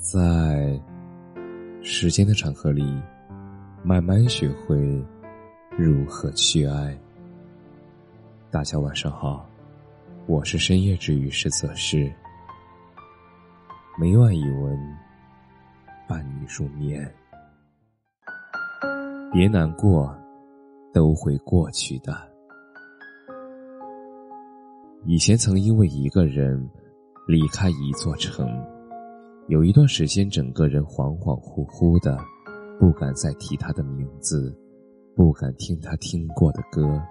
[0.00, 0.80] 在
[1.82, 2.82] 时间的长河里，
[3.84, 5.04] 慢慢学会
[5.76, 6.98] 如何去爱。
[8.50, 9.46] 大家晚上好，
[10.26, 12.10] 我是深夜治愈师则是，
[14.00, 14.74] 每晚一文
[16.08, 17.06] 伴你入眠。
[19.30, 20.16] 别难过，
[20.94, 22.16] 都会过去的。
[25.04, 26.66] 以前曾因为一个人
[27.28, 28.48] 离开一座城。
[29.50, 32.16] 有一段时间，整个人恍恍惚惚的，
[32.78, 34.56] 不敢再提他的名字，
[35.16, 37.02] 不敢听他听过的歌，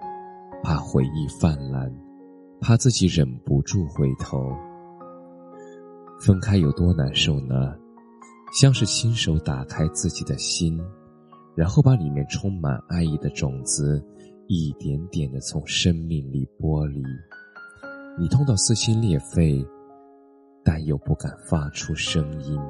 [0.62, 1.94] 怕回忆泛滥，
[2.58, 4.50] 怕自己忍不住回头。
[6.18, 7.76] 分开有多难受呢？
[8.58, 10.80] 像是亲手打开自己的心，
[11.54, 14.02] 然后把里面充满爱意的种子，
[14.48, 17.02] 一点点的从生命里剥离。
[18.18, 19.62] 你痛到撕心裂肺。
[20.62, 22.60] 但又不敢发出声音，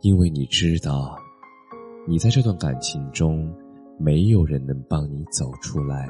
[0.00, 1.16] 因为你知道，
[2.06, 3.54] 你在这段感情中，
[3.98, 6.08] 没有人能帮你走出来，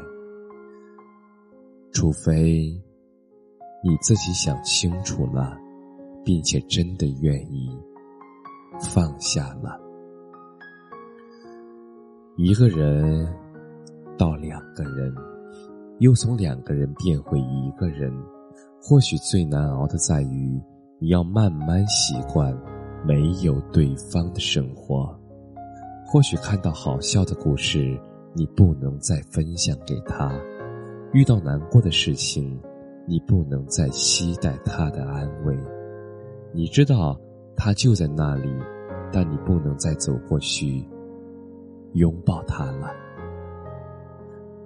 [1.92, 2.70] 除非
[3.84, 5.56] 你自己想清楚了，
[6.24, 7.70] 并且真的愿意
[8.80, 9.78] 放下了。
[12.36, 13.26] 一个人
[14.16, 15.14] 到两个人，
[15.98, 18.12] 又从两个人变回一个人。
[18.80, 20.60] 或许最难熬的在于，
[20.98, 22.56] 你要慢慢习惯
[23.04, 25.14] 没有对方的生活。
[26.06, 28.00] 或许看到好笑的故事，
[28.32, 30.30] 你不能再分享给他；
[31.12, 32.58] 遇到难过的事情，
[33.06, 35.54] 你不能再期待他的安慰。
[36.54, 37.18] 你知道
[37.56, 38.48] 他就在那里，
[39.12, 40.82] 但你不能再走过去
[41.92, 42.88] 拥抱他了。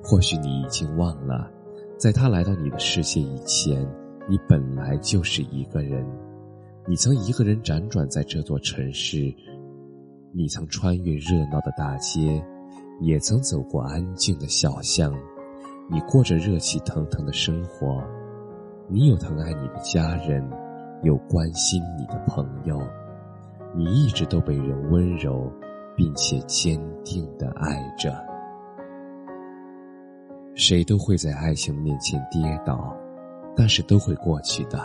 [0.04, 1.50] 或许你已经忘了，
[1.96, 3.84] 在他来到你的世界以前。
[4.32, 6.02] 你本来就是一个人，
[6.86, 9.30] 你曾一个人辗转在这座城市，
[10.32, 12.42] 你曾穿越热闹的大街，
[13.02, 15.12] 也曾走过安静的小巷，
[15.90, 18.02] 你过着热气腾腾的生活，
[18.88, 20.42] 你有疼爱你的家人，
[21.02, 22.80] 有关心你的朋友，
[23.76, 25.52] 你一直都被人温柔
[25.94, 28.16] 并且坚定的爱着。
[30.54, 32.96] 谁都会在爱情面前跌倒。
[33.56, 34.78] 但是都会过去的，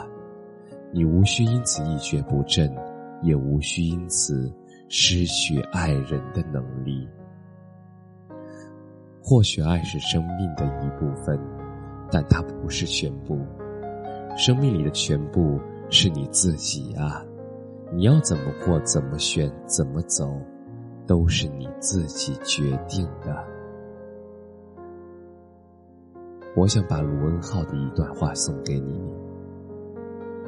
[0.92, 2.74] 你无需因此一蹶不振，
[3.22, 4.52] 也无需因此
[4.90, 7.08] 失去爱人的能力。
[9.24, 11.40] 或许爱是生命的一部分，
[12.12, 13.40] 但它不是全部。
[14.38, 17.26] 生命里的全部是你自己啊！
[17.92, 20.40] 你要怎么过，怎么选，怎么走，
[21.06, 23.57] 都是你自己决定的。
[26.58, 29.00] 我想把卢恩浩的一段话送给你。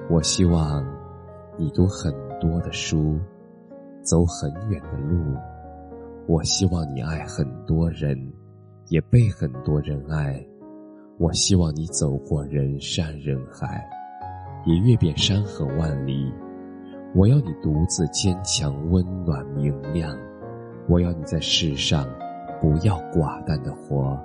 [0.10, 0.84] 我希望
[1.56, 3.20] 你读很多的书，
[4.02, 5.36] 走很远的路。
[6.26, 8.18] 我希望你爱很多人，
[8.88, 10.44] 也被很多人爱。
[11.20, 13.88] 我希望你走过人山人海，
[14.66, 16.34] 也阅遍山河万里。
[17.14, 20.18] 我要你独自坚强、温暖、明亮。
[20.88, 22.08] 我要你在世上
[22.60, 24.20] 不要寡淡的活。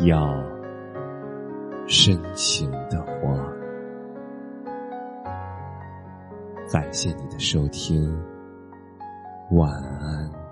[0.00, 0.34] 要
[1.86, 3.38] 深情的话。
[6.72, 8.12] 感谢你的收听，
[9.52, 10.43] 晚安。